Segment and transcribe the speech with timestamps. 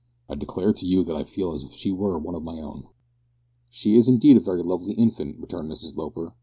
[0.27, 2.87] I declare to you that I feel as if she were one of my own."
[3.69, 6.33] "She is indeed a very lovely infant," returned Mrs Loper.